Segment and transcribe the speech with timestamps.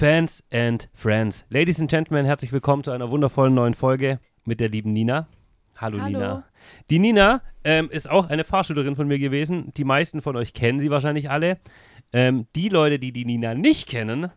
[0.00, 1.46] Fans and Friends.
[1.48, 5.26] Ladies and Gentlemen, herzlich willkommen zu einer wundervollen neuen Folge mit der lieben Nina.
[5.76, 6.18] Hallo, Hallo.
[6.18, 6.44] Nina.
[6.90, 9.72] Die Nina ähm, ist auch eine Fahrschülerin von mir gewesen.
[9.78, 11.58] Die meisten von euch kennen sie wahrscheinlich alle.
[12.12, 14.30] Ähm, die Leute, die die Nina nicht kennen,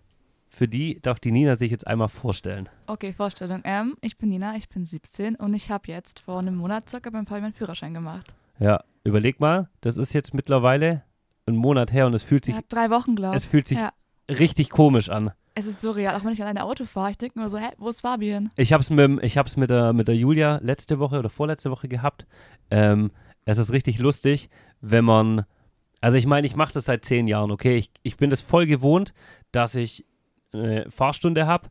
[0.48, 2.70] für die darf die Nina sich jetzt einmal vorstellen.
[2.88, 3.60] Okay, Vorstellung.
[3.66, 7.10] Ähm, ich bin Nina, ich bin 17 und ich habe jetzt vor einem Monat circa
[7.10, 8.34] beim Fabi meinen Führerschein gemacht.
[8.60, 11.04] Ja, überleg mal, das ist jetzt mittlerweile
[11.48, 13.50] ein Monat her und es fühlt sich, Ja, drei Wochen, glaube es ich.
[13.50, 13.92] fühlt sich Ja.
[14.30, 15.32] richtig komisch an.
[15.56, 17.12] Es ist surreal, auch wenn ich alleine Auto fahre.
[17.12, 18.50] Ich denke mir so, hä, wo ist Fabi hin?
[18.56, 21.72] Ich habe es mit, ich hab's mit, der, mit der Julia letzte Woche oder vorletzte
[21.72, 22.26] Woche gehabt.
[22.72, 23.12] Ähm,
[23.46, 24.50] es ist richtig lustig,
[24.82, 25.46] wenn man.
[26.02, 27.76] Also, ich meine, ich mache das seit zehn Jahren, okay?
[27.76, 29.14] Ich, ich bin das voll gewohnt,
[29.52, 30.06] dass ich
[30.54, 31.70] eine Fahrstunde habe,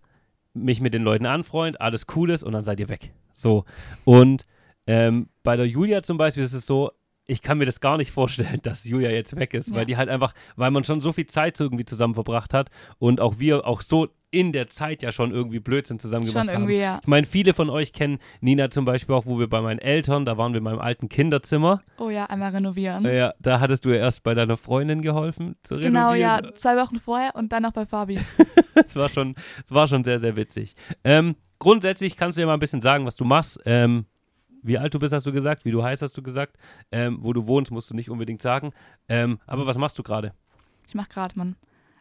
[0.53, 3.13] mich mit den Leuten anfreund, alles cool ist und dann seid ihr weg.
[3.33, 3.65] So.
[4.05, 4.45] Und
[4.87, 6.93] ähm, bei der Julia zum Beispiel ist es so,
[7.31, 9.85] ich kann mir das gar nicht vorstellen, dass Julia jetzt weg ist, weil Ja.
[9.85, 13.39] die halt einfach, weil man schon so viel Zeit irgendwie zusammen verbracht hat und auch
[13.39, 16.69] wir auch so in der Zeit ja schon irgendwie Blödsinn zusammen gemacht Schon haben.
[16.71, 16.99] ja.
[17.01, 20.27] Ich meine, viele von euch kennen Nina zum Beispiel auch, wo wir bei meinen Eltern,
[20.27, 21.81] da waren wir in meinem alten Kinderzimmer.
[21.99, 23.05] Oh ja, einmal renovieren.
[23.07, 26.45] Ja, da hattest du ja erst bei deiner Freundin geholfen zu genau, renovieren.
[26.47, 26.55] ja.
[26.55, 28.19] Zwei Wochen vorher und dann noch bei Fabi.
[28.75, 30.75] Es war schon, es war schon sehr, sehr witzig.
[31.05, 33.59] Ähm, grundsätzlich kannst du ja mal ein bisschen sagen, was du machst.
[33.65, 34.05] Ähm,
[34.69, 35.65] wie alt du bist, hast du gesagt.
[35.65, 36.57] Wie du heißt, hast du gesagt.
[36.93, 38.73] Ähm, wo du wohnst, musst du nicht unbedingt sagen.
[39.09, 40.33] Ähm, aber was machst du gerade?
[40.87, 41.57] Ich mache gerade mein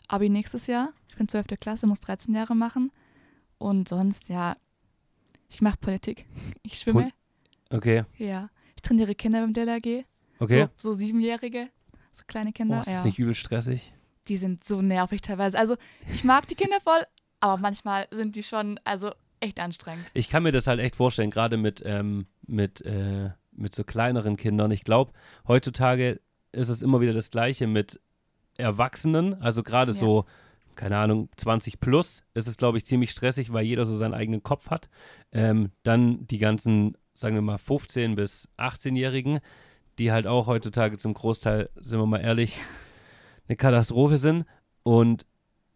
[0.07, 0.93] Abi nächstes Jahr.
[1.09, 1.47] Ich bin 12.
[1.59, 2.91] Klasse, muss 13 Jahre machen.
[3.57, 4.55] Und sonst, ja,
[5.49, 6.25] ich mache Politik.
[6.63, 7.11] Ich schwimme.
[7.69, 8.49] Okay, ja.
[8.75, 10.05] Ich trainiere Kinder beim DLRG.
[10.39, 10.67] okay.
[10.77, 11.69] So, so Siebenjährige.
[12.11, 12.79] So kleine oh, Kinder.
[12.81, 13.03] ist das ja.
[13.03, 13.91] nicht übel stressig?
[14.27, 15.57] die sind so nervig teilweise.
[15.57, 15.75] Also
[16.13, 17.05] ich mag die Kinder voll,
[17.39, 20.05] aber manchmal sind die schon, also echt anstrengend.
[20.13, 24.37] Ich kann mir das halt echt vorstellen, gerade mit, ähm, mit, äh, mit so kleineren
[24.37, 24.71] Kindern.
[24.71, 25.11] Ich glaube,
[25.47, 26.19] heutzutage
[26.51, 27.99] ist es immer wieder das Gleiche mit
[28.55, 29.35] Erwachsenen.
[29.41, 29.97] Also gerade Ja.
[29.97, 30.25] so,
[30.75, 34.43] keine Ahnung, 20 plus ist es, glaube ich, ziemlich stressig, weil jeder so seinen eigenen
[34.43, 34.89] Kopf hat.
[35.31, 39.39] Ähm, dann die ganzen, sagen wir mal, 15- bis 18-Jährigen,
[39.99, 42.59] die halt auch heutzutage zum Großteil, sind wir mal ehrlich,
[43.47, 44.45] eine Katastrophe sind.
[44.83, 45.25] Und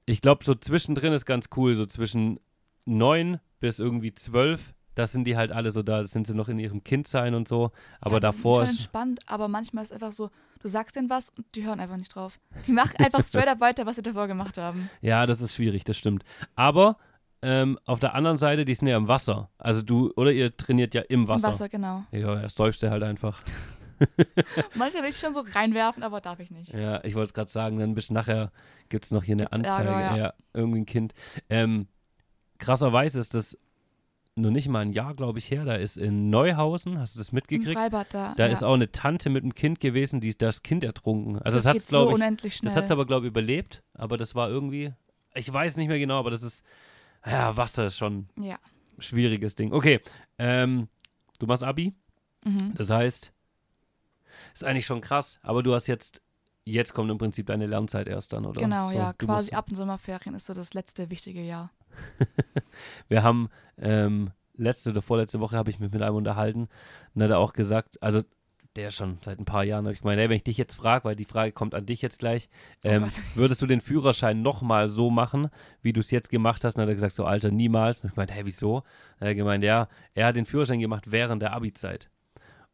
[0.06, 2.40] ich glaube, so zwischendrin ist ganz cool, so zwischen
[2.86, 6.60] 9 bis irgendwie 12, das sind die halt alle so da, sind sie noch in
[6.60, 7.72] ihrem Kindsein und so.
[8.02, 8.72] Aber ja, die davor schon ist.
[8.72, 10.30] entspannt, aber manchmal ist einfach so,
[10.60, 12.38] du sagst denen was und die hören einfach nicht drauf.
[12.68, 14.90] Die machen einfach straight up weiter, was sie davor gemacht haben.
[15.02, 16.24] Ja, das ist schwierig, das stimmt.
[16.56, 16.98] Aber
[17.42, 19.50] ähm, auf der anderen Seite, die sind ja im Wasser.
[19.58, 21.48] Also du, oder ihr trainiert ja im Wasser.
[21.48, 22.04] Im Wasser, genau.
[22.12, 23.42] Ja, erst läufst du halt einfach.
[24.76, 26.74] Manchmal will ich schon so reinwerfen, aber darf ich nicht.
[26.74, 28.52] Ja, ich wollte es gerade sagen, dann bist nachher,
[28.90, 29.90] gibt es noch hier eine Gibt's Anzeige.
[29.90, 30.34] Ärger, ja.
[30.54, 31.14] irgendwie ein Kind.
[31.50, 31.88] Ähm,
[32.62, 33.58] krasserweise ist das
[34.36, 35.66] noch nicht mal ein Jahr, glaube ich, her.
[35.66, 37.74] Da ist in Neuhausen, hast du das Im mitgekriegt?
[37.78, 38.34] Freibad da.
[38.36, 38.52] Da ja.
[38.52, 41.38] ist auch eine Tante mit einem Kind gewesen, die das Kind ertrunken.
[41.40, 42.70] Also das, das hat geht es, so glaube ich, unendlich schnell.
[42.74, 43.84] das hat's aber, glaube ich, überlebt.
[43.94, 44.94] Aber das war irgendwie,
[45.34, 46.64] ich weiß nicht mehr genau, aber das ist,
[47.26, 48.56] ja, Wasser ist schon ja.
[48.98, 49.74] ein schwieriges Ding.
[49.74, 50.00] Okay,
[50.38, 50.88] ähm,
[51.40, 51.94] du machst Abi,
[52.44, 52.74] Mhm.
[52.76, 53.32] das heißt,
[54.54, 56.22] ist eigentlich schon krass, aber du hast jetzt,
[56.66, 58.62] jetzt kommt im Prinzip deine Lernzeit erst dann, oder?
[58.62, 59.14] Genau, So, ja.
[59.14, 61.70] Quasi ab den Sommerferien ist so das letzte wichtige Jahr.
[63.08, 66.68] Wir haben ähm, letzte oder vorletzte Woche habe ich mich mit einem unterhalten
[67.14, 68.22] und hat er auch gesagt, also
[68.76, 71.04] der schon seit ein paar Jahren, habe ich gemeint, hey, wenn ich dich jetzt frage,
[71.04, 72.50] weil die Frage kommt an dich jetzt gleich,
[72.84, 75.50] ähm, Oh würdest du den Führerschein nochmal so machen,
[75.82, 76.76] wie du es jetzt gemacht hast?
[76.76, 78.04] Und dann hat er gesagt, so Alter, niemals.
[78.04, 78.84] Und ich meinte, hey, wieso?
[79.20, 82.10] Dann hat er gemeint, ja, er hat den Führerschein gemacht während der Abi-Zeit.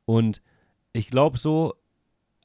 [0.06, 0.42] Und
[0.94, 1.74] ich glaube so,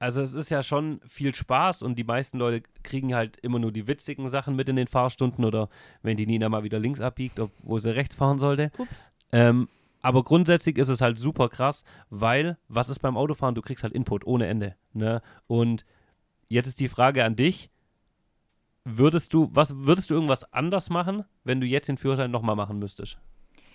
[0.03, 3.71] also es ist ja schon viel Spaß und die meisten Leute kriegen halt immer nur
[3.71, 5.69] die witzigen Sachen mit in den Fahrstunden oder
[6.03, 8.73] wenn die Nina mal wieder links abbiegt, obwohl sie rechts fahren sollte.
[8.79, 9.13] Ups.
[9.31, 9.69] Ähm,
[10.01, 13.55] aber grundsätzlich ist es halt super krass, weil was ist beim Autofahren?
[13.55, 14.75] Du kriegst halt Input ohne Ende.
[14.93, 15.23] Ne?
[15.47, 15.85] Und
[16.49, 17.71] jetzt ist die Frage an dich:
[18.85, 22.81] Würdest du, was würdest du irgendwas anders machen, wenn du jetzt den Führerschein nochmal machen
[22.81, 23.19] müsstest?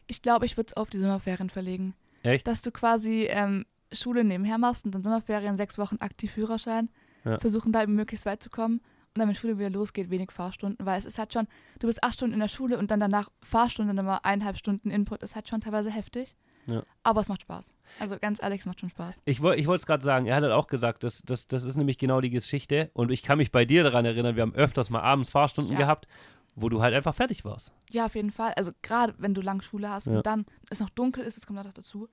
[0.08, 1.94] Ich glaube, ich würde es auf die Sommerferien verlegen.
[2.24, 2.46] Echt?
[2.46, 6.90] Dass du quasi ähm, Schule nebenher machst und dann Sommerferien sechs Wochen aktiv Führerschein,
[7.26, 7.40] Ja.
[7.40, 10.86] versuchen da eben möglichst weit zu kommen und dann, wenn Schule wieder losgeht, wenig Fahrstunden,
[10.86, 11.48] weil es ist halt schon,
[11.80, 15.24] du bist acht Stunden in der Schule und dann danach Fahrstunde nochmal eineinhalb Stunden Input,
[15.24, 16.36] ist halt schon teilweise heftig.
[16.68, 16.84] Ja.
[17.04, 17.74] Aber es macht Spaß.
[18.00, 19.22] Also ganz ehrlich, es macht schon Spaß.
[19.24, 21.64] Ich, woll- ich wollte es gerade sagen, er hat halt auch gesagt, das, das, das
[21.64, 22.92] ist nämlich genau die Geschichte.
[22.94, 25.80] Und ich kann mich bei dir daran erinnern, wir haben öfters mal abends Fahrstunden Ja.
[25.80, 26.08] gehabt,
[26.56, 27.72] wo du halt einfach fertig warst.
[27.90, 28.52] Ja, auf jeden Fall.
[28.58, 30.18] Also gerade wenn du lang Schule hast Ja.
[30.18, 32.10] und dann es noch dunkel ist, das kommt noch dazu,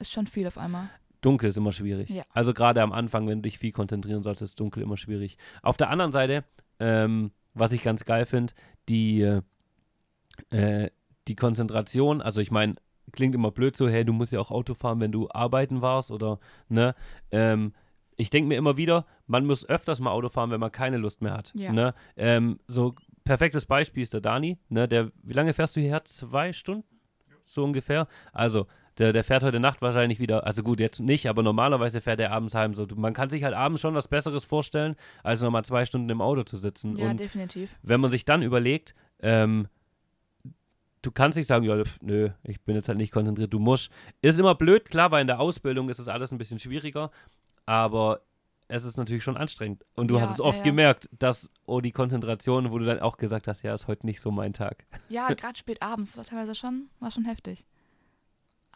[0.00, 0.88] ist schon viel auf einmal.
[1.20, 2.10] Dunkel ist immer schwierig.
[2.10, 2.22] Ja.
[2.30, 5.36] Also gerade am Anfang, wenn du dich viel konzentrieren solltest, ist dunkel immer schwierig.
[5.62, 6.44] Auf der anderen Seite,
[6.78, 8.52] ähm, was ich ganz geil finde,
[8.88, 9.42] die, äh,
[10.50, 10.90] äh,
[11.26, 12.76] die Konzentration, also ich meine,
[13.12, 16.10] klingt immer blöd so, hey, du musst ja auch Auto fahren, wenn du arbeiten warst
[16.10, 16.94] oder, ne,
[17.32, 17.72] ähm,
[18.16, 21.22] ich denke mir immer wieder, man muss öfters mal Auto fahren, wenn man keine Lust
[21.22, 21.52] mehr hat.
[21.54, 21.72] Ja.
[21.72, 21.94] Ne?
[22.16, 26.04] Ähm, so perfektes Beispiel ist der Dani, ne, der, wie lange fährst du hierher?
[26.04, 26.84] Zwei Stunden?
[27.44, 28.08] So ungefähr.
[28.32, 28.66] Also,
[28.98, 32.32] der, der fährt heute Nacht wahrscheinlich wieder, also gut, jetzt nicht, aber normalerweise fährt er
[32.32, 32.74] abends heim.
[32.74, 36.20] So, man kann sich halt abends schon was Besseres vorstellen, als nochmal zwei Stunden im
[36.20, 36.96] Auto zu sitzen.
[36.96, 37.76] Ja, Und definitiv.
[37.82, 39.68] wenn man sich dann überlegt, ähm,
[41.02, 43.90] du kannst nicht sagen, ja, nö, ich bin jetzt halt nicht konzentriert, du musst.
[44.20, 47.10] Ist immer blöd, klar, weil in der Ausbildung ist das alles ein bisschen schwieriger,
[47.66, 48.22] aber
[48.68, 49.84] es ist natürlich schon anstrengend.
[49.94, 50.64] Und du Ja, hast es ja, oft ja.
[50.64, 54.20] gemerkt, dass, oh, die Konzentration, wo du dann auch gesagt hast, ja, ist heute nicht
[54.20, 54.84] so mein Tag.
[55.08, 57.64] Ja, gerade spät abends war teilweise schon, war schon heftig.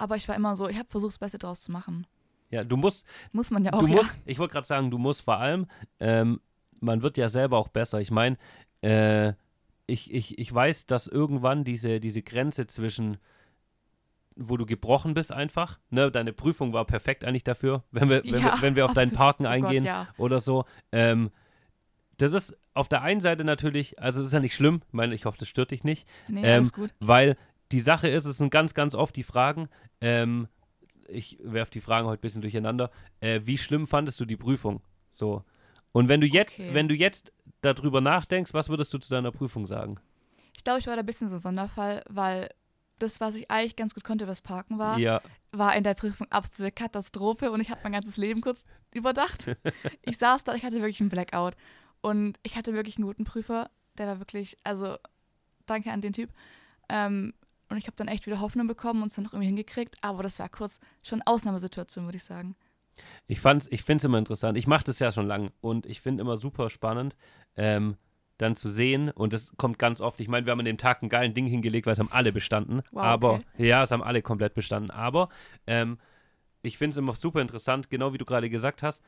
[0.02, 2.06] Aber ich war immer so, ich habe versucht, das Beste draus zu machen.
[2.50, 3.78] Ja, du musst, Muss man ja auch.
[3.78, 3.94] du ja.
[3.94, 5.66] musst, ich wollte gerade sagen, du musst vor allem,
[6.00, 6.40] ähm,
[6.80, 8.00] man wird ja selber auch besser.
[8.00, 8.36] Ich meine,
[8.82, 9.32] äh,
[9.86, 13.18] ich, ich, ich weiß, dass irgendwann diese, diese Grenze zwischen,
[14.34, 18.34] wo du gebrochen bist einfach, ne, deine Prüfung war perfekt eigentlich dafür, wenn wir, wenn,
[18.34, 19.12] Ja, wir, wenn wir auf deinen.
[19.12, 20.08] Parken Oh Gott, eingehen ja.
[20.18, 20.64] oder so.
[20.90, 21.30] Ähm,
[22.16, 25.14] das ist auf der einen Seite natürlich, also es ist ja nicht schlimm, ich meine,
[25.14, 26.90] ich hoffe, das stört dich nicht, Nee, Ähm, alles gut.
[27.00, 27.36] weil
[27.72, 29.68] die Sache ist, es sind ganz, ganz oft die Fragen,
[30.00, 30.48] ähm,
[31.08, 32.90] ich werfe die Fragen heute ein bisschen durcheinander,
[33.20, 34.82] äh, wie schlimm fandest du die Prüfung?
[35.10, 35.44] So.
[35.92, 36.72] Und wenn du jetzt, Okay.
[36.74, 39.98] wenn du jetzt darüber nachdenkst, was würdest du zu deiner Prüfung sagen?
[40.56, 42.48] Ich glaube, ich war da ein bisschen so ein Sonderfall, weil
[42.98, 45.20] das, was ich eigentlich ganz gut konnte, was Parken war, Ja,
[45.50, 48.64] war in der Prüfung absolute Katastrophe und ich habe mein ganzes Leben kurz
[48.94, 49.50] überdacht.
[50.02, 51.56] ich saß da, ich hatte wirklich einen Blackout
[52.00, 54.96] und ich hatte wirklich einen guten Prüfer, der war wirklich, also
[55.66, 56.30] danke an den Typ.
[56.88, 57.34] Ähm,
[57.72, 60.22] und ich habe dann echt wieder Hoffnung bekommen und es dann noch irgendwie hingekriegt, aber
[60.22, 62.54] das war kurz schon Ausnahmesituation, würde ich sagen.
[63.26, 64.56] ich fand's, ich finde es immer interessant.
[64.58, 67.16] Ich mache das ja schon lang und ich finde immer super spannend,
[67.56, 67.96] ähm,
[68.38, 71.02] dann zu sehen, und das kommt ganz oft, ich meine, wir haben an dem Tag
[71.02, 72.82] einen geilen Ding hingelegt, weil es haben alle bestanden.
[72.90, 73.68] Wow, aber, okay.
[73.68, 74.90] ja, es haben alle komplett bestanden.
[74.90, 75.28] Aber
[75.66, 75.98] ähm,
[76.62, 79.02] ich finde es immer super interessant, genau wie du gerade gesagt hast,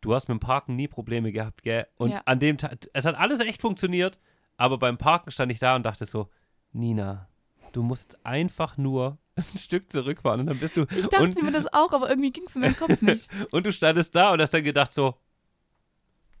[0.00, 1.86] du hast mit dem Parken nie Probleme gehabt, gell?
[1.96, 2.22] Und Ja.
[2.26, 4.18] an dem Tag, es hat alles echt funktioniert,
[4.58, 6.28] aber beim Parken stand ich da und dachte so,
[6.72, 7.28] Nina,
[7.74, 11.52] du musst einfach nur ein Stück zurückfahren und dann bist du Ich dachte und, mir
[11.52, 13.28] das auch, aber irgendwie ging es in meinem Kopf nicht.
[13.50, 15.14] und du standest da und hast dann gedacht so,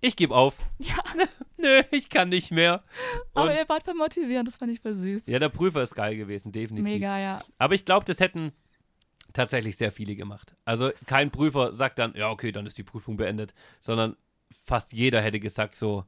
[0.00, 0.58] ich gebe auf.
[0.78, 0.96] Ja.
[1.56, 2.84] Nö, ich kann nicht mehr.
[3.32, 5.26] Und, Aber ihr wart voll motivierend, das fand ich voll süß.
[5.26, 6.84] ja, der Prüfer ist geil gewesen, definitiv.
[6.84, 7.42] Mega, ja.
[7.58, 8.52] Aber ich glaube, das hätten
[9.32, 10.54] tatsächlich sehr viele gemacht.
[10.66, 14.16] Also kein Prüfer sagt dann, ja, okay, dann ist die Prüfung beendet, sondern
[14.50, 16.04] fast jeder hätte gesagt so,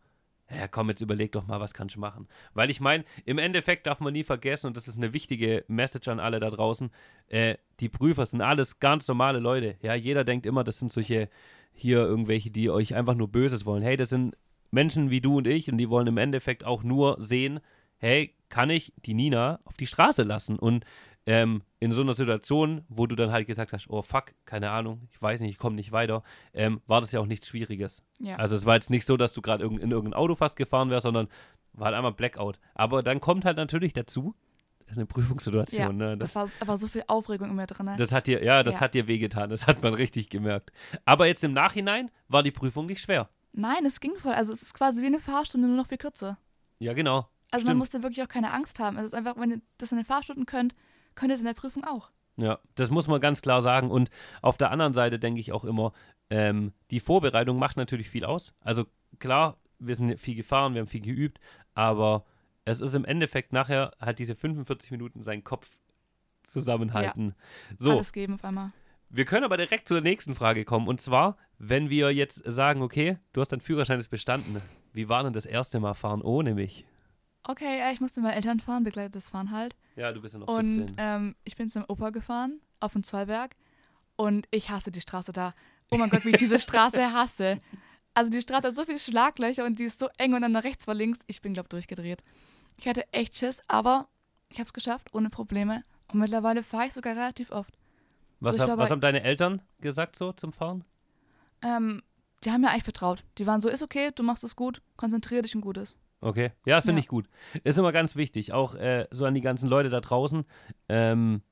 [0.50, 2.28] ja, komm, jetzt überleg doch mal, was kannst du machen.
[2.54, 6.08] Weil ich meine, im Endeffekt darf man nie vergessen, und das ist eine wichtige Message
[6.08, 6.90] an alle da draußen,
[7.28, 9.76] äh, die Prüfer sind alles ganz normale Leute.
[9.82, 11.28] Ja, jeder denkt immer, das sind solche
[11.72, 13.82] hier irgendwelche, die euch einfach nur Böses wollen.
[13.82, 14.36] Hey, das sind
[14.70, 17.60] Menschen wie du und ich und die wollen im Endeffekt auch nur sehen,
[17.98, 20.58] hey, kann ich die Nina auf die Straße lassen?
[20.58, 20.84] Und
[21.26, 25.02] ähm, in so einer Situation, wo du dann halt gesagt hast, oh fuck, keine Ahnung,
[25.10, 26.22] ich weiß nicht, ich komme nicht weiter,
[26.54, 28.02] ähm, war das ja auch nichts Schwieriges.
[28.20, 28.36] ja.
[28.36, 31.02] Also es war jetzt nicht so, dass du gerade in irgendein Auto fast gefahren wärst,
[31.02, 31.28] sondern
[31.72, 32.58] war halt einmal Blackout.
[32.74, 34.34] Aber dann kommt halt natürlich dazu,
[34.80, 36.16] das ist eine Prüfungssituation, ja, ne?
[36.16, 37.90] das, Das, war aber so viel Aufregung in mir drin.
[37.98, 38.80] das hat dir, ja, das Ja.
[38.82, 40.70] hat dir wehgetan, das hat man richtig gemerkt.
[41.04, 43.28] Aber jetzt im Nachhinein war die Prüfung nicht schwer.
[43.52, 44.32] Nein, es ging voll.
[44.34, 46.38] Also es ist quasi wie eine Fahrstunde, nur noch viel kürzer.
[46.78, 47.28] Ja, genau.
[47.50, 47.68] Also Stimmt.
[47.68, 48.96] man musste wirklich auch keine Angst haben.
[48.96, 50.74] Es ist einfach, wenn ihr das in den Fahrstunden könnt,
[51.16, 52.10] könnt ihr es in der Prüfung auch.
[52.36, 53.90] Ja, das muss man ganz klar sagen.
[53.90, 54.10] Und
[54.42, 55.92] auf der anderen Seite denke ich auch immer,
[56.30, 58.52] ähm, die Vorbereitung macht natürlich viel aus.
[58.60, 58.84] Also
[59.18, 61.40] klar, wir sind viel gefahren, wir haben viel geübt,
[61.74, 62.24] aber
[62.64, 65.78] es ist im Endeffekt nachher halt diese 45 Minuten seinen Kopf
[66.42, 67.34] zusammenhalten.
[67.78, 68.72] So, Alles geben auf einmal.
[69.08, 70.88] wir können aber direkt zur nächsten Frage kommen.
[70.88, 74.60] Und zwar, wenn wir jetzt sagen, okay, du hast deinen Führerschein jetzt bestanden.
[74.92, 76.86] Wie war denn das erste Mal fahren ohne mich?
[77.48, 79.76] Okay, ja, ich musste mit meinen Eltern fahren, begleitetes Fahren halt.
[79.94, 80.96] Ja, du bist ja noch Und 17.
[80.98, 83.54] ähm, ich bin zu einem Opa gefahren, auf den Zollberg.
[84.16, 85.54] Und ich hasse die Straße da.
[85.90, 87.58] Oh mein Gott, wie ich diese Straße hasse.
[88.14, 90.64] Also die Straße hat so viele Schlaglöcher und die ist so eng und dann nach
[90.64, 91.20] rechts vor links.
[91.26, 92.24] Ich bin, glaube durchgedreht.
[92.78, 94.08] Ich hatte echt Schiss, aber
[94.48, 95.82] ich habe es geschafft, ohne Probleme.
[96.12, 97.76] Und mittlerweile fahre ich sogar relativ oft.
[98.40, 100.84] was, ich hab, was haben deine Eltern gesagt so zum Fahren?
[101.62, 102.02] Ähm,
[102.42, 103.22] die haben mir eigentlich vertraut.
[103.38, 105.96] Die waren so, ist okay, du machst es gut, konzentriere dich und gut ist.
[106.20, 107.00] Okay, ja, finde Ja.
[107.00, 107.28] ich gut.
[107.62, 110.44] Ist immer ganz wichtig, auch äh, so an die ganzen Leute da draußen.
[110.88, 111.42] Ähm,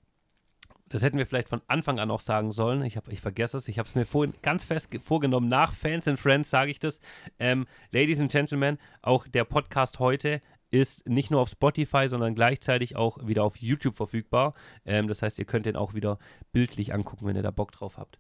[0.89, 2.83] das hätten wir vielleicht von Anfang an auch sagen sollen.
[2.85, 3.69] Ich, hab, ich vergesse es.
[3.69, 5.49] Ich habe es mir vorhin ganz fest ge- vorgenommen.
[5.49, 7.01] Nach Fans and Friends sage ich das.
[7.39, 10.41] Ähm, Ladies and Gentlemen, auch der Podcast heute
[10.71, 14.55] ist nicht nur auf Spotify, sondern gleichzeitig auch wieder auf YouTube verfügbar.
[14.85, 16.19] Ähm, das heißt, ihr könnt den auch wieder
[16.53, 18.19] bildlich angucken, wenn ihr da Bock drauf habt.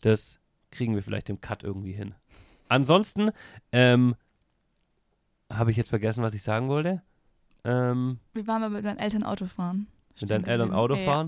[0.00, 0.38] Das
[0.70, 2.14] kriegen wir vielleicht im Cut irgendwie hin.
[2.68, 3.30] Ansonsten
[3.72, 4.14] ähm,
[5.52, 7.02] habe ich jetzt vergessen, was ich sagen wollte.
[7.64, 9.86] Ähm, Wie waren wir mit meinen Eltern Auto fahren?
[10.20, 10.74] mit deinen Eltern geblieben.
[10.74, 11.24] Auto Ja.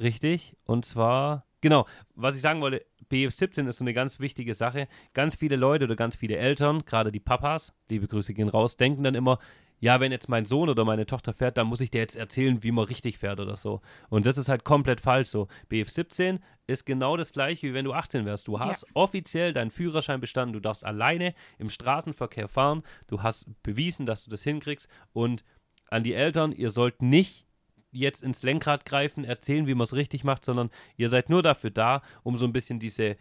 [0.00, 0.56] Richtig.
[0.64, 4.88] Und zwar, genau, was ich sagen wollte, BF17 ist so eine ganz wichtige Sache.
[5.14, 9.02] Ganz viele Leute oder ganz viele Eltern, gerade die Papas, liebe Grüße gehen raus, denken
[9.02, 9.38] dann immer,
[9.80, 12.62] ja, wenn jetzt mein Sohn oder meine Tochter fährt, dann muss ich dir jetzt erzählen,
[12.62, 13.80] wie man richtig fährt oder so.
[14.08, 15.48] Und das ist halt komplett falsch so.
[15.70, 18.48] BF17 ist genau das gleiche, wie wenn du 18 wärst.
[18.48, 18.88] Du hast ja.
[18.94, 24.30] offiziell deinen Führerschein bestanden, du darfst alleine im Straßenverkehr fahren, du hast bewiesen, dass du
[24.30, 25.44] das hinkriegst und
[25.90, 27.46] an die Eltern, ihr sollt nicht
[27.90, 31.70] jetzt ins Lenkrad greifen, erzählen, wie man es richtig macht, sondern ihr seid nur dafür
[31.70, 33.16] da, um so ein bisschen diese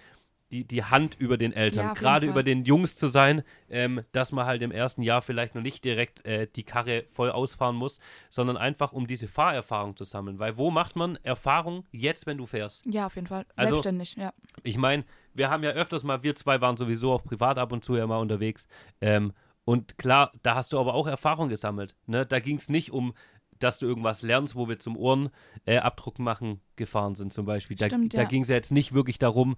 [0.52, 4.32] die, die Hand über den Eltern, ja, gerade über den Jungs zu sein, ähm, dass
[4.32, 8.00] man halt im ersten Jahr vielleicht noch nicht direkt äh, die Karre voll ausfahren muss,
[8.30, 10.40] sondern einfach um diese Fahrerfahrung zu sammeln.
[10.40, 12.86] Weil wo macht man Erfahrung jetzt, wenn du fährst?
[12.86, 13.46] Ja, auf jeden Fall.
[13.56, 14.34] Also, Selbstständig, ja.
[14.64, 17.84] Ich meine, wir haben ja öfters mal, wir zwei waren sowieso auch privat ab und
[17.84, 18.68] zu ja mal unterwegs.
[19.02, 19.34] Ähm,
[19.66, 21.96] und klar, da hast du aber auch Erfahrung gesammelt.
[22.06, 22.26] Ne?
[22.26, 23.14] Da ging es nicht um
[23.60, 27.78] dass du irgendwas lernst, wo wir zum Ohrenabdruck äh, machen gefahren sind zum Beispiel.
[27.78, 28.28] Da, Stimmt, da ja.
[28.28, 29.56] ging es ja jetzt nicht wirklich darum,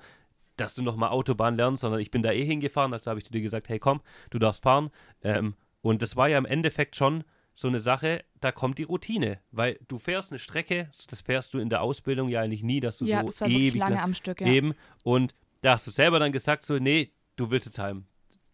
[0.59, 3.31] dass du nochmal Autobahn lernst, sondern ich bin da eh hingefahren, also habe ich zu
[3.31, 4.89] dir gesagt, hey komm, du darfst fahren.
[5.23, 7.23] Ähm, und das war ja im Endeffekt schon
[7.53, 11.59] so eine Sache, da kommt die Routine, weil du fährst eine Strecke, das fährst du
[11.59, 14.13] in der Ausbildung ja eigentlich nie, dass du ja, so das war ewig lange am
[14.13, 14.47] Stück, ja.
[14.47, 18.05] eben und da hast du selber dann gesagt so, nee, du willst jetzt heim.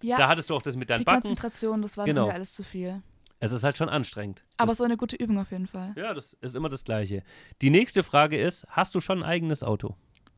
[0.02, 1.22] Ja, da hattest du auch das mit deinen die Backen.
[1.22, 2.30] Konzentration, das war genau.
[2.30, 3.02] alles zu viel.
[3.40, 4.44] Es ist halt schon anstrengend.
[4.58, 5.94] Aber das, so eine gute Übung auf jeden Fall.
[5.96, 7.22] Ja, das ist immer das Gleiche.
[7.62, 9.96] Die nächste Frage ist: Hast du schon ein eigenes Auto?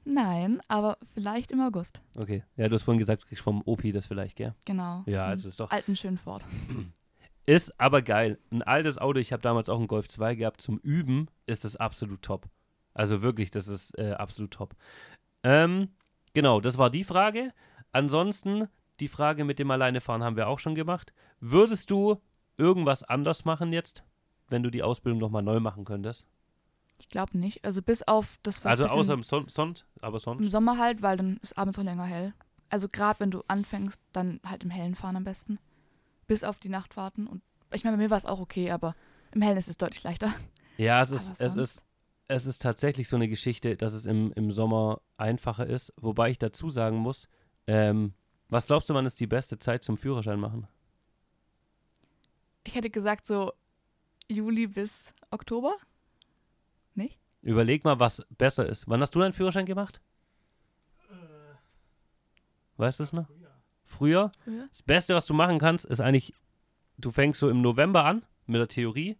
[0.09, 2.01] Nein, aber vielleicht im August.
[2.17, 2.43] Okay.
[2.55, 4.55] Ja, du hast vorhin gesagt, du kriegst vom Opi das vielleicht, gell?
[4.65, 5.03] Genau.
[5.05, 5.69] Ja, also ist doch.
[5.69, 6.45] Alten schönen Ford.
[7.45, 8.39] Ist aber geil.
[8.51, 11.77] Ein altes Auto, ich habe damals auch einen Golf 2 gehabt, zum Üben ist das
[11.77, 12.49] absolut top.
[12.93, 14.75] Also wirklich, das ist äh, absolut top.
[15.43, 15.87] Ähm,
[16.33, 17.53] genau, das war die Frage.
[17.93, 18.67] Ansonsten,
[18.99, 21.13] die Frage mit dem Alleinefahren haben wir auch schon gemacht.
[21.39, 22.21] Würdest du
[22.57, 24.03] irgendwas anders machen jetzt,
[24.49, 26.27] wenn du die Ausbildung nochmal neu machen könntest?
[26.99, 27.63] Ich glaube nicht.
[27.63, 30.41] Also bis auf das war Also außer im Son Sonnt, aber sonst?
[30.41, 32.33] Im Sommer halt, weil dann ist abends auch länger hell.
[32.69, 35.59] Also gerade wenn du anfängst, dann halt im Hellen fahren am besten.
[36.27, 37.27] Bis auf die Nachtfahrten.
[37.27, 38.95] Und ich meine, bei mir war es auch okay, aber
[39.31, 40.33] im Hellen ist es deutlich leichter.
[40.77, 41.83] Ja, es ist, es ist,
[42.27, 45.93] es ist tatsächlich so eine Geschichte, dass es im, im Sommer einfacher ist.
[45.97, 47.27] Wobei ich dazu sagen muss,
[47.67, 48.13] ähm,
[48.49, 50.67] was glaubst du, wann ist die beste Zeit zum Führerschein machen?
[52.63, 53.53] Ich hätte gesagt so
[54.29, 55.75] Juli bis Oktober.
[57.47, 58.89] Überleg mal, was besser ist.
[58.89, 60.01] Wann hast du deinen Führerschein gemacht?
[61.09, 61.15] Äh,
[62.75, 63.25] weißt du es noch?
[63.85, 64.31] Früher.
[64.43, 64.67] Früher?
[64.69, 66.33] Das Beste, was du machen kannst, ist eigentlich,
[66.97, 69.15] du fängst so im November an mit der Theorie.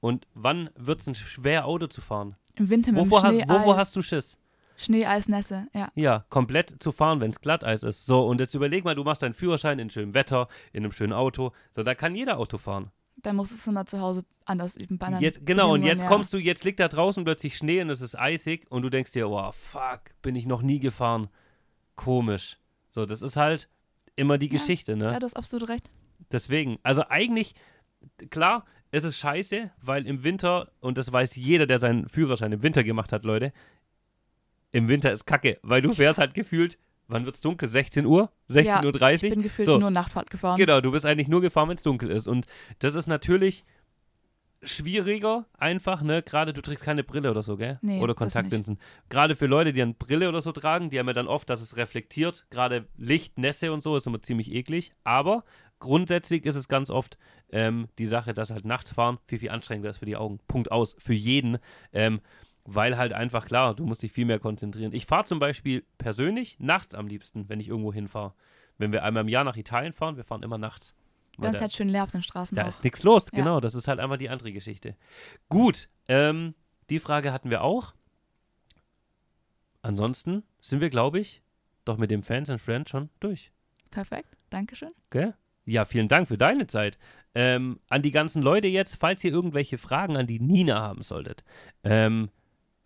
[0.00, 2.36] Und wann wird es ein schwer, Auto zu fahren?
[2.54, 4.38] Im Winter mit wovor, Schnee, hast, wovor hast du Schiss?
[4.78, 5.92] Schnee, Eis, Nässe, ja.
[5.94, 8.06] Ja, komplett zu fahren, wenn es Glatteis ist.
[8.06, 11.12] So, und jetzt überleg mal, du machst deinen Führerschein in schönem Wetter, in einem schönen
[11.12, 11.52] Auto.
[11.72, 12.90] So, da kann jeder Auto fahren.
[13.16, 14.98] Dann musst du es immer zu Hause anders üben.
[14.98, 16.08] Bei jetzt, genau, und jetzt ja.
[16.08, 19.12] kommst du, jetzt liegt da draußen plötzlich Schnee und es ist eisig und du denkst
[19.12, 21.28] dir, oh, fuck, bin ich noch nie gefahren.
[21.96, 22.58] Komisch.
[22.88, 23.68] So, das ist halt
[24.14, 25.06] immer die ja, Geschichte, ne?
[25.06, 25.90] Ja, du hast absolut recht.
[26.30, 27.54] Deswegen, also eigentlich,
[28.30, 32.62] klar, es ist scheiße, weil im Winter, und das weiß jeder, der seinen Führerschein im
[32.62, 33.52] Winter gemacht hat, Leute,
[34.72, 37.68] im Winter ist kacke, weil du fährst halt gefühlt, wann wird es dunkel?
[37.68, 38.30] 16 Uhr?
[38.50, 39.10] 16.30 ja, Uhr?
[39.10, 39.78] Ich bin gefühlt so.
[39.78, 40.58] nur Nachtfahrt gefahren.
[40.58, 42.28] Genau, du bist eigentlich nur gefahren, wenn es dunkel ist.
[42.28, 42.46] Und
[42.78, 43.64] das ist natürlich
[44.62, 46.22] schwieriger, einfach, ne?
[46.22, 47.78] Gerade du trägst keine Brille oder so, gell?
[47.82, 48.78] Nee, oder Kontaktlinsen.
[49.08, 51.60] Gerade für Leute, die eine Brille oder so tragen, die haben ja dann oft, dass
[51.60, 52.46] es reflektiert.
[52.50, 54.92] Gerade Licht, Nässe und so ist immer ziemlich eklig.
[55.04, 55.44] Aber
[55.78, 57.18] grundsätzlich ist es ganz oft
[57.50, 60.40] ähm, die Sache, dass halt nachts fahren viel, viel anstrengender ist für die Augen.
[60.48, 60.96] Punkt aus.
[60.98, 61.58] Für jeden.
[61.92, 62.20] Ähm,
[62.66, 64.92] weil halt einfach klar, du musst dich viel mehr konzentrieren.
[64.92, 68.34] Ich fahre zum Beispiel persönlich nachts am liebsten, wenn ich irgendwo hinfahre.
[68.78, 70.94] Wenn wir einmal im Jahr nach Italien fahren, wir fahren immer nachts.
[71.38, 72.56] Dann ist halt schön leer auf den Straßen.
[72.56, 72.68] Da auch.
[72.68, 73.38] ist nichts los, ja.
[73.38, 73.60] genau.
[73.60, 74.96] Das ist halt einfach die andere Geschichte.
[75.48, 76.54] Gut, ähm,
[76.90, 77.94] die Frage hatten wir auch.
[79.82, 81.42] Ansonsten sind wir, glaube ich,
[81.84, 83.52] doch mit dem Fans and Friends schon durch.
[83.90, 84.90] Perfekt, Dankeschön.
[85.10, 85.32] Okay.
[85.64, 86.96] Ja, vielen Dank für deine Zeit.
[87.34, 91.44] Ähm, an die ganzen Leute jetzt, falls ihr irgendwelche Fragen an die Nina haben solltet,
[91.82, 92.30] ähm,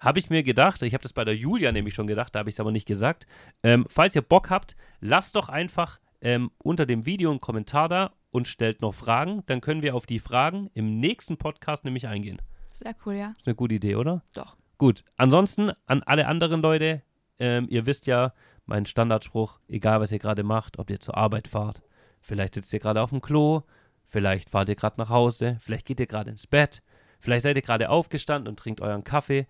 [0.01, 2.49] habe ich mir gedacht, ich habe das bei der Julia nämlich schon gedacht, da habe
[2.49, 3.27] ich es aber nicht gesagt.
[3.63, 8.13] Ähm, falls ihr Bock habt, lasst doch einfach ähm, unter dem Video einen Kommentar da
[8.31, 9.43] und stellt noch Fragen.
[9.47, 12.41] Dann können wir auf die Fragen im nächsten Podcast nämlich eingehen.
[12.73, 13.35] Sehr cool, ja.
[13.39, 14.23] Ist eine gute Idee, oder?
[14.33, 14.57] Doch.
[14.79, 15.05] Gut.
[15.17, 17.03] Ansonsten an alle anderen Leute,
[17.39, 18.33] ähm, ihr wisst ja,
[18.65, 21.83] mein Standardspruch, egal was ihr gerade macht, ob ihr zur Arbeit fahrt,
[22.21, 23.63] vielleicht sitzt ihr gerade auf dem Klo,
[24.07, 26.83] vielleicht fahrt ihr gerade nach Hause, vielleicht geht ihr gerade ins Bett,
[27.19, 29.47] vielleicht seid ihr gerade aufgestanden und trinkt euren Kaffee.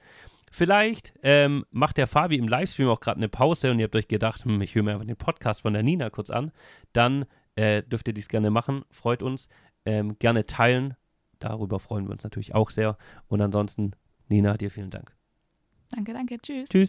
[0.50, 4.09] Vielleicht ähm, macht der Fabi im Livestream auch gerade eine Pause und ihr habt euch
[4.09, 6.50] gedacht, hm, ich höre mir einfach den Podcast von der Nina kurz an.
[6.92, 8.83] Dann äh, dürft ihr dies gerne machen.
[8.90, 9.49] Freut uns.
[9.85, 10.97] Ähm, gerne teilen.
[11.38, 12.99] Darüber freuen wir uns natürlich auch sehr.
[13.28, 13.92] Und ansonsten,
[14.28, 15.14] Nina, dir vielen Dank.
[15.90, 16.38] Danke, danke.
[16.38, 16.69] Tschüss.
[16.69, 16.88] Tschüss.